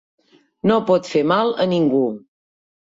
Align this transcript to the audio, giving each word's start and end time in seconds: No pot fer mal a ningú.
No 0.71 0.79
pot 0.89 1.11
fer 1.11 1.23
mal 1.35 1.55
a 1.67 1.71
ningú. 1.77 2.05